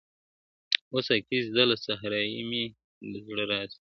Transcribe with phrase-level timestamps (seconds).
[0.95, 2.63] o ساقي زده له صراحي مي
[3.11, 3.79] د زړه رازکی,